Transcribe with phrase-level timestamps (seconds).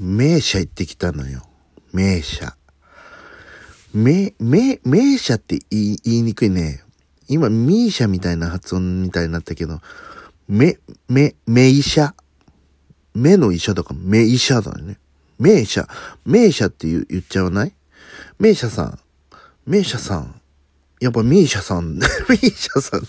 [0.00, 1.42] 名車行ってきたのよ。
[1.92, 2.56] 名車。
[3.94, 6.82] 名、名、名車って言い、言いにくいね。
[7.28, 9.80] 今、ミーシャみたいな発音みたいになったけど、
[10.48, 10.78] め、
[11.08, 12.14] め、名医者。
[13.14, 14.98] 目の医者だから、名医者だよね。
[15.38, 15.88] 名車。
[16.24, 17.74] 名車って言言っちゃわない？
[18.38, 18.98] 名車さん。
[19.66, 20.40] 名車さん。
[21.00, 23.02] やっぱミーシャさん、ミーシャさん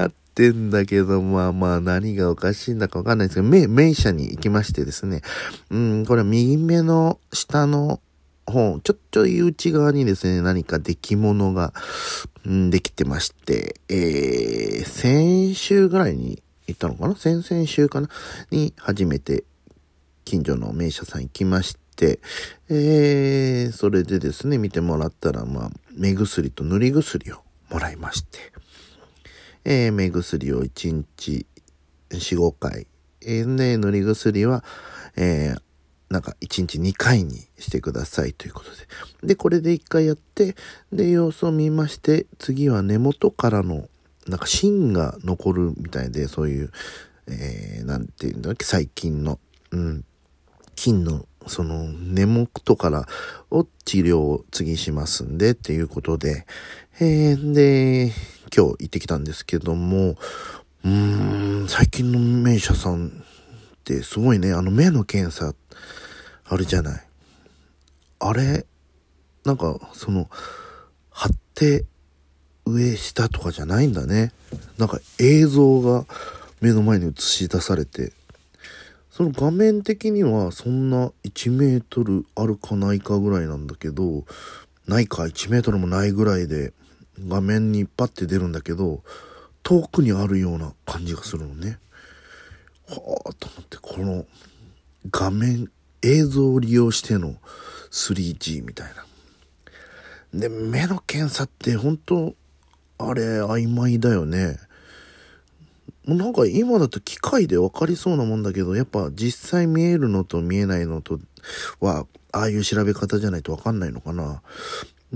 [0.00, 5.22] あ ってんだけど、まあまあ何がおかしいんだかわかんないですけど、名、名車に行きましてですね。
[5.70, 8.02] うん、これ右目の下の
[8.44, 11.72] 方、ちょっと内側にですね、何か出来物が、
[12.44, 17.16] うん、できてまして、えー、先週ぐらいに行ったのかな？
[17.16, 18.10] 先々週かな？
[18.50, 19.44] に初めて
[20.26, 22.20] 近所の名車さん行きまして、
[22.68, 27.38] えー、それでですね、見てもらったら、まあ、目薬と塗り薬を
[27.70, 28.52] もらいまして、
[29.68, 31.44] えー、目薬を1日
[32.10, 32.86] 4、5回、
[33.20, 34.62] えー、で、塗り薬は、
[35.16, 35.62] えー、
[36.08, 39.26] なんか1日2回にしてくださいということで。
[39.26, 40.54] で、これで1回やって、
[40.92, 43.88] で、様子を見まして、次は根元からの、
[44.28, 46.70] なんか芯が残るみたいで、そういう、
[47.26, 49.40] えー、なんていうんだっけ、細菌の、
[49.72, 50.04] うん、
[50.76, 53.06] 菌のその根元から
[53.50, 56.46] を治療を次しますんでっていうことで、
[57.00, 58.12] えー、で、
[58.54, 60.16] 今日行ってきたんですけども、
[60.84, 63.10] うーん、最近の名車さんっ
[63.84, 65.54] てすごいね、あの目の検査
[66.44, 67.06] あるじゃない。
[68.18, 68.66] あれ、
[69.44, 70.28] なんかその、
[71.10, 71.84] 貼って
[72.64, 74.32] 上下とかじゃないんだね。
[74.78, 76.04] なんか映像が
[76.60, 78.12] 目の前に映し出されて、
[79.10, 84.24] その画面的にはそんな1メートルあるかないかぐらいなんだけど、
[84.86, 86.72] ないか1メートルもないぐらいで
[87.20, 89.02] 画面にパッて出るんだけど、
[89.62, 91.78] 遠くにあるような感じがするのね。
[92.88, 94.26] はあと思って、この
[95.10, 95.70] 画面、
[96.02, 97.36] 映像を利用しての
[97.90, 99.04] 3G みたいな。
[100.38, 102.34] で、目の検査って本当
[102.98, 104.58] あれ曖昧だよね。
[106.06, 111.18] なんか今だと機械で分かりそうなもんだけど、やっぱ実際見えるのと見えないのと
[111.80, 114.42] は、ああいう調べ方じゃないと分かんないのかな。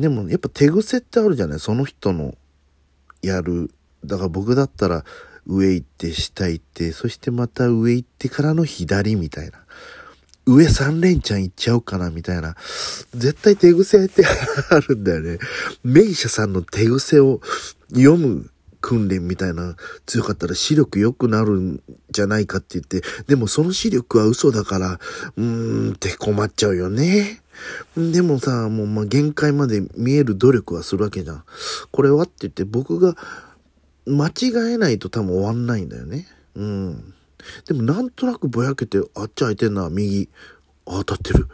[0.00, 2.34] でもやっぱ手癖ってあるじゃないその人の
[3.22, 3.70] やる。
[4.04, 5.04] だから僕だったら
[5.46, 9.58] 上行って下行って、そしてまた上行ってからの左みたいな。
[10.46, 12.56] 上3連ちゃん行っちゃおうかなみたいな。
[13.12, 14.24] 絶対手癖って
[14.70, 15.38] あるんだよね。
[15.84, 17.40] 名車さんの手癖を
[17.90, 18.50] 読む
[18.80, 19.76] 訓練みたいな
[20.06, 25.00] 強かったら視力良くなるんじゃないかって言って、でもその視力は嘘だから、
[25.36, 27.42] うーんって困っちゃうよね。
[27.96, 31.44] でもさ、もうま限界まで見える努力はするわけじゃん。
[31.90, 33.16] これはって言って僕が
[34.06, 36.26] 間違えないと多分終わんないんだよね。
[36.54, 37.14] うん。
[37.66, 40.28] でもなんとなくぼやけて、あっち開いてんな、右。
[40.86, 41.48] 当たってる。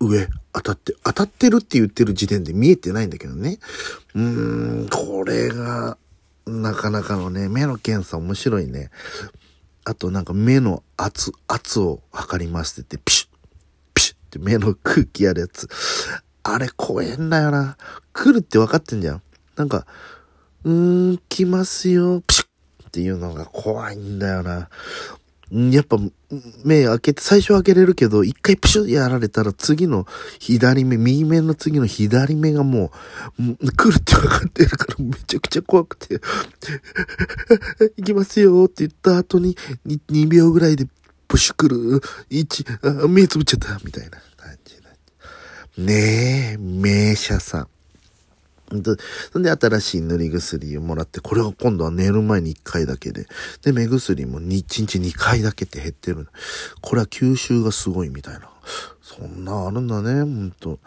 [0.00, 3.58] 上、当たって、当たってるって言ってる時点で見えてないんだけどね。
[4.14, 5.96] うーん、これが、
[6.46, 8.90] なかなかのね、目の検査面白いね。
[9.84, 13.38] あとなんか目の圧、圧を測りますって言って、ピシュッ、
[13.94, 15.68] ピシュッって目の空気やるやつ。
[16.42, 17.76] あれ怖えんだよな。
[18.12, 19.22] 来るって分かってんじゃん。
[19.56, 19.86] なんか、
[20.64, 24.68] うーん、来ますよ、ピシュッっていうのが怖いんだよな。
[25.50, 25.98] やっぱ、
[26.64, 30.06] 目開けて、最初開けれるけど、一回プシュッやられたら次の
[30.40, 32.90] 左目、右目の次の左目がも
[33.38, 36.20] う、来るって分かってるからめちゃくちゃ怖くて
[37.96, 39.56] 行きますよって言った後に
[39.86, 40.86] 2、2秒ぐらいで
[41.28, 42.00] プシュ来る、
[42.30, 44.74] 1、あ、目つぶっちゃった、みたいな感じ
[45.76, 47.73] ねえ、名車さん。
[49.32, 53.26] そんで新しい塗り薬をもらって、これを今度は寝る前に1回だけで。
[53.62, 56.28] で、目薬も1日2回だけって減ってる。
[56.80, 58.50] これは吸収がすごいみたいな。
[59.02, 60.78] そんなあるんだね、ほんと。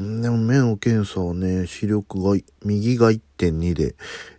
[0.00, 2.34] でも目の検査はね、視力が、
[2.64, 3.94] 右が1.2で、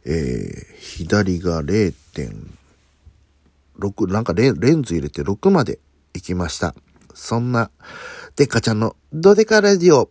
[0.05, 5.77] えー、左が0.6、なんかレンズ入れて6まで
[6.15, 6.73] 行きました。
[7.13, 7.69] そんな、
[8.35, 10.09] デカちゃんのドデカラジオ。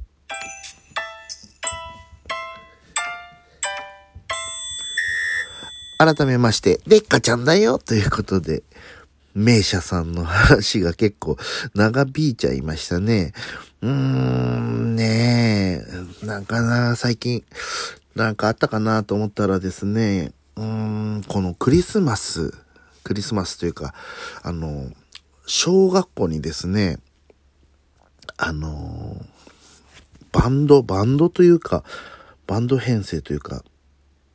[6.01, 8.63] 改めまして、レッカちゃんだよということで、
[9.35, 11.37] 名車さんの話が結構
[11.75, 13.35] 長引いちゃいましたね。
[13.83, 15.85] うーん、ね
[16.23, 17.45] え、なんかな、最近、
[18.15, 20.65] なんかあったかなと思ったらですね、うー
[21.19, 22.55] ん、このクリスマス、
[23.05, 23.93] クリスマスというか、
[24.43, 24.91] あの、
[25.45, 26.99] 小学校にですね、
[28.39, 29.23] あの、
[30.33, 31.85] バンド、バンドというか、
[32.47, 33.63] バンド編成というか、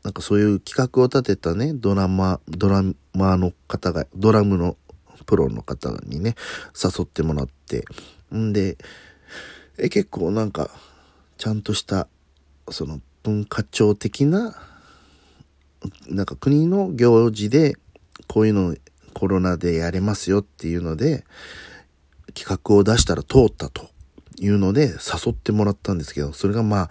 [0.06, 2.84] なんかそういう企画を立てたね、ドラマ、ドラ
[3.16, 4.78] マーの方が、ドラムの
[5.26, 6.36] プロの方にね、
[6.76, 7.86] 誘ってもらって、
[8.32, 8.78] んで、
[9.80, 10.70] え結構なんか、
[11.40, 12.08] ちゃんとした、
[12.70, 14.56] その文化庁的な、
[16.08, 17.76] なんか国の行事で、
[18.28, 18.76] こういうの
[19.16, 21.26] コロナでやれますよっていうので、
[22.36, 23.90] 企画を出したら通ったと
[24.40, 26.90] いうので誘ってもらったんですけど、それがまあ、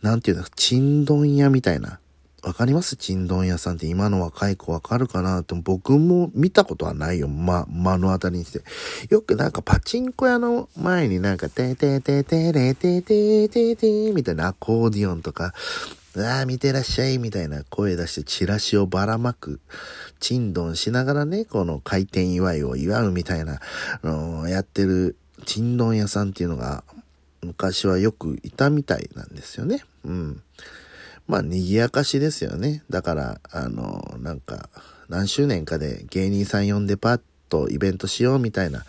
[0.00, 2.00] なんていうの、ちんどん屋みたいな。
[2.44, 2.96] わかります？
[2.96, 3.86] ちんどん屋さんって。
[3.86, 5.40] 今の若い子わかるかな？
[5.40, 7.26] って僕も見たことはないよ。
[7.26, 8.62] ま、目の当たりにして。
[9.08, 14.48] よくなんかパチンコ屋の前になんか、ててててれててててみたいな。
[14.48, 15.54] アコーディオンとか、
[16.18, 17.16] ああ、見てらっしゃい。
[17.18, 19.60] みたいな声出してチラシをばらまく、
[20.20, 23.60] チンドンしながらね、この開店祝いを祝うみたいな、
[24.02, 26.84] あのやってるチンドン屋さんっていうのが、
[27.42, 29.82] 昔はよくいたみたいなんですよね。
[30.04, 30.42] うん。
[31.26, 32.84] まあ、賑やかしですよね。
[32.90, 34.68] だから、あの、なんか、
[35.08, 38.84] 何周年かで芸人さん呼んでパッとイベントしようみたいな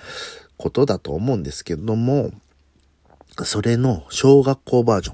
[0.57, 2.31] ことだと思うんですけども、
[3.43, 5.13] それの小学校バージョ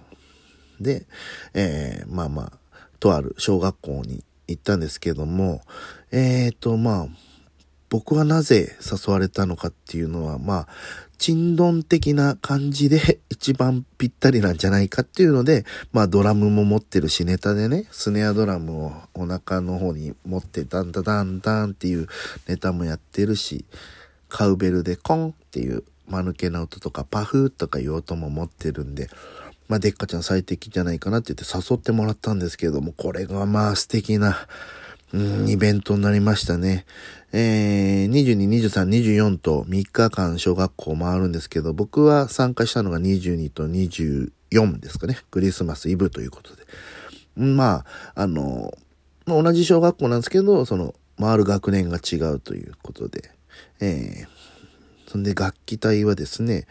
[0.80, 1.06] ンで、
[1.54, 2.52] えー、まあまあ、
[3.00, 5.62] とある小学校に行ったんですけども、
[6.12, 7.08] えーと、まあ、
[7.92, 10.68] 僕はなぜ誘われたのかっていうのは、まあ、
[11.18, 22.08] ちんどん的な感じで 一番ぴったりなんじゃないかっていうので、まあドラムも持ってるし、ネタでね、スネアドラムをお腹の方に持ってダンダダンダンっていう
[22.48, 23.66] ネタもやってるし、
[24.30, 29.10] カウベルでコンっていう間抜けな音とかパフーとかいう音も持ってるんで、
[29.68, 34.48] まあでっかちゃん最適じゃないかなって言って誘ってもらったんですけれども、これがまあ素敵な、
[35.14, 36.86] イベントになりましたね。
[37.34, 45.18] えー、22、23、24と3日間小学校回るんですけど、僕は参加したのが22と24ですかね。
[45.30, 46.64] クリスマスイブということで。
[47.36, 47.86] ま
[48.16, 48.74] あ、あの、
[49.26, 53.32] 同じ小学校なんですけど、その、回る学年が違うということで、
[53.80, 56.66] えー、そんで楽器隊はですね、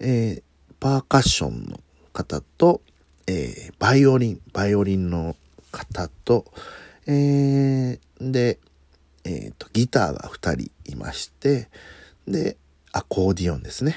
[0.00, 0.42] えー、
[0.80, 1.80] パーカッションの
[2.12, 2.80] 方と、
[3.26, 5.36] えー、バイオリン、バイオリンの
[5.70, 6.46] 方と、
[7.06, 8.58] えー、で、
[9.24, 11.68] え、ー、と、ギターが2人いまして、
[12.26, 12.56] で、
[12.92, 13.94] アコーディオンですね。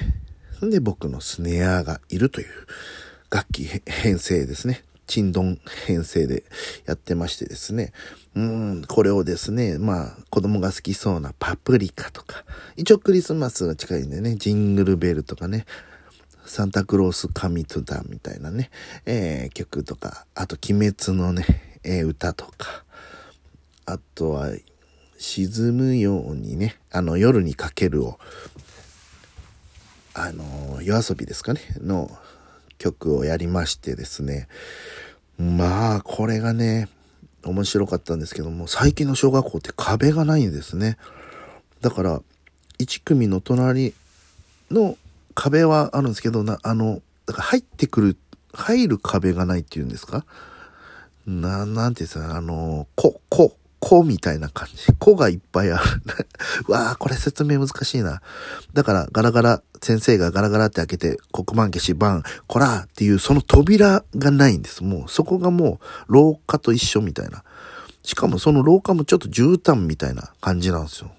[0.61, 2.47] で、僕のスネアがいるという
[3.29, 4.83] 楽器編成ですね。
[5.07, 6.43] チンドン編成で
[6.85, 7.91] やってましてですね。
[8.35, 12.43] うん、これをですね、まあ、子供が好きそうなパプリカとか、
[12.75, 15.65] 一応クリスマスが近いんでね、ジングルベルとかね、
[16.45, 18.69] サンタクロースカミトゥダみたいなね、
[19.05, 22.84] えー、曲とか、あと鬼滅のね、えー、歌とか、
[23.85, 24.51] あとは、
[25.17, 28.19] 沈むようにね、あの、夜にかけるを、
[30.13, 32.09] あの、夜遊びですかね、の
[32.77, 34.47] 曲をやりましてですね、
[35.37, 36.89] まあ、これがね、
[37.43, 40.97] 面白かったんですけども、最近の小学校って壁がないんですね。
[41.81, 42.21] だから、
[42.79, 43.93] 1組の隣
[44.71, 44.97] の
[45.33, 48.17] 壁はあるんですけど、な、あの、だから入ってくる、
[48.53, 50.25] 入る壁がないっていうんですか？
[51.27, 53.55] な、なんていうんですか、あの、こ、こ、
[53.85, 54.91] 子みたいな感じ。
[54.97, 55.83] 子がいっぱいある。
[56.67, 58.19] わあ、これ説明難しいな。
[58.73, 64.83] だから、ガラガラ、先生がガラガラって開けて、黒板消しバン、こらっていう、その扉がないんです。
[64.83, 65.79] もう、そこがも
[66.09, 67.43] う、廊下と一緒みたいな。
[68.01, 71.11] しかもその廊下もちょっと絨毯みたいな感じなんですよ。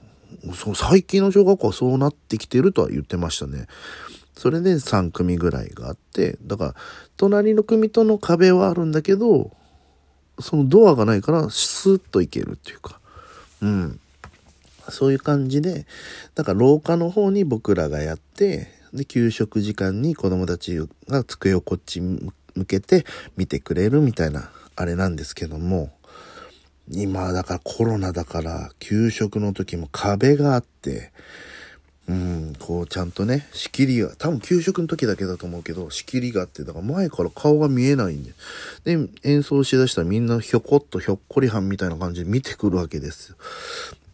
[0.75, 3.69] 最近の小学校はそうなってきてるとは言ってましたね。
[4.37, 6.75] それで3組ぐらいがあって、だから、
[7.17, 9.53] 隣の組との壁はあるんだけど、
[10.39, 13.01] そのドアがないからスッと行けるっていうか、
[13.63, 14.01] うん。
[14.91, 15.87] そういう感じで、
[16.35, 20.79] だから廊下の方に僕らがやって、で、給食時間に子供たち
[21.09, 22.33] が机をこっち向
[22.67, 23.05] けて
[23.37, 25.91] 見てくれるみたいな、あれなんですけども、
[26.91, 31.13] 今、だからコロナだから、給食の時も壁があって、
[32.09, 38.33] うん、こうちゃんとね、仕切りが、多分給食の時だけだと思うけど、仕切りがあって、だから前から顔が見えないんで。
[38.85, 43.37] で、演奏しだしたらみんなひょこっとひょっこりはんみたいな感じで見てくるわけですよ。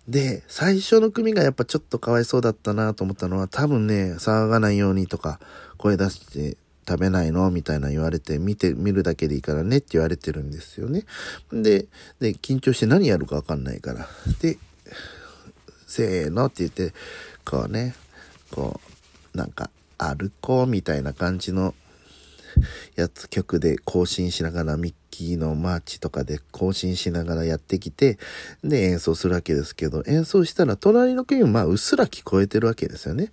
[0.08, 5.38] で、最初の組がやっぱちょっとかわいそうだったなと思ったのは、多分ね、騒がないようにとか、
[5.76, 6.56] 声出して
[6.88, 11.04] 食べないのみたいな言われて、見て、見るだけでいいからねって言われてるんですよね。
[11.52, 11.87] で、
[12.20, 14.08] で、緊張して何やるかわかんないから。
[14.40, 14.58] で、
[15.92, 16.94] せーのって言って、
[17.44, 17.94] こうね、
[18.50, 18.80] こ
[19.34, 21.75] う、なんか、歩こうみたいな感じの
[22.96, 28.18] やつ曲で更新しながらミッキーのマーチとかで更新しながらやってきて、
[28.64, 33.30] で演奏するわけですけど、演奏したら隣の組もまあうっすら聞こえてるわけですよね。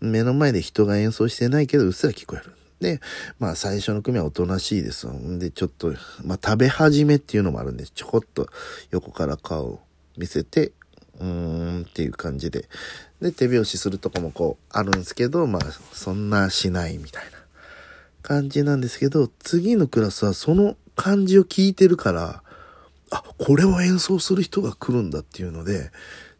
[0.00, 2.54] 目の前で人が演奏してないけどうっすら聞こえる。
[2.80, 3.00] で、
[3.38, 5.06] まあ最初の組はおとなしいです。
[5.38, 7.92] で、ちょっと、まあ食べ始めっていうのもあるんです。
[7.94, 8.48] ちょこっと
[8.90, 9.80] 横から顔を
[10.16, 10.72] 見せて、
[11.20, 12.68] うーんっていう感じで、
[13.20, 17.38] で、手拍子するとこもこう、あるんですけど、まあ、そんなしないみたいな
[18.22, 22.42] 感じなんですけど、次のクラスはその感じを聞いてるから、
[23.10, 25.90] あ、これを演奏する人が来るんだっていうので、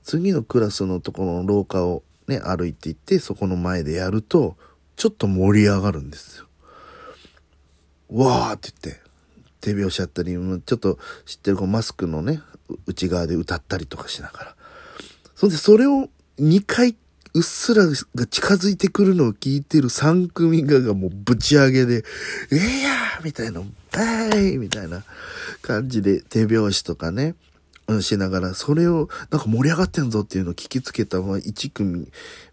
[0.02, 4.56] 次のクラスのところの廊下をね、歩いていって、そこの前でやると、
[4.96, 6.46] ちょっと盛り上がるんですよ。
[8.10, 9.02] わーって言って、
[9.60, 12.40] 手拍子やったり、ちょっと知ってるこうマスクのね、
[12.86, 14.56] 内側で歌ったりとかしながら。
[15.38, 16.08] そんで、それを
[16.40, 16.96] 2回
[17.32, 22.02] うっすらが近づいてくるのを聞いてる3組ががもうぶち上げで、
[22.50, 25.04] えーやーみたいな、はいみたいな
[25.62, 27.36] 感じで手拍子とかね、
[28.00, 32.08] しながら、それを、なんか盛り上がってんぞっていうのを聞きつけた、まあ、1組、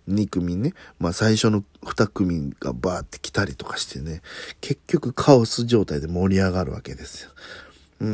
[0.08, 4.22] 2組ね、まあ、最初の2組がバーって来たりとかしてね、
[4.62, 7.32] 結局カオス状態で盛り上がるわけですよ。
[8.02, 8.08] うー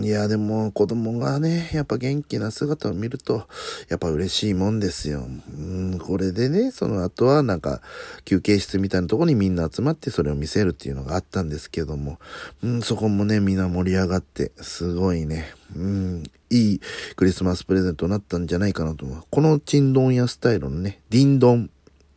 [0.00, 3.48] ん、いや、でも子供がね、やっぱ元気な姿を見ると、
[3.88, 5.26] やっぱ嬉しいもんですよ。
[5.58, 7.80] うん、これでね、その後はなんか
[8.24, 12.18] 休憩室みたいなとこにみんな集まってそれを見せるっていうのがあったんですけども、
[12.62, 16.80] うん、そこもね、みんな盛り上がって、すごいね、うん、いい
[17.16, 19.22] クリスマスプレゼントになったんじゃないかなと思う。
[19.28, 21.70] このチンドン屋スタイルのね、ディンドン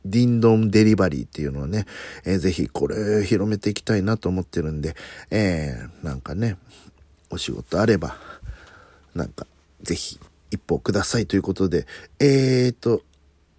[0.05, 1.85] ディンドンデリバリーっていうのはね、
[2.25, 4.95] えー、ぜひこれ広めていきたいなと思ってるんで、
[5.29, 6.57] えー、なんかね、
[7.29, 8.17] お仕事あれば、
[9.15, 9.45] なんか、
[9.81, 10.19] ぜひ、
[10.51, 11.85] 一歩くださいということで、
[12.19, 13.01] えーと、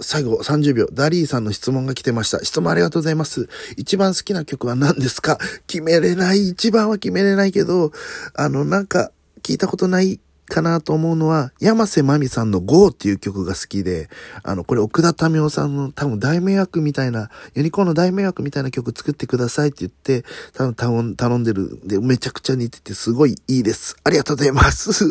[0.00, 2.42] 最後30秒、ダリーさんの質問が来てました。
[2.44, 3.48] 質問ありがとうございます。
[3.76, 5.38] 一番好きな曲は何ですか？
[5.66, 6.48] 決めれない。
[6.48, 7.92] 一番は決めれないけど、
[8.34, 9.12] あの、なんか、
[9.42, 10.18] 聞いたことない
[10.50, 14.10] かなと思うのは、山瀬まみさんの GO っていう曲が好きで、
[14.42, 23.96] あの、これ奥田民生さんの多分大迷惑みたいな、ユニコーンの大迷惑みたいな曲作ってくださいって言って、多分頼んでるで、めちゃくちゃ似ててすごいいいです。
[24.04, 24.90] ありがとうございます。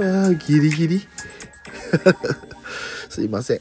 [0.00, 1.08] ああ、ギリギリ。
[3.08, 3.58] すいません。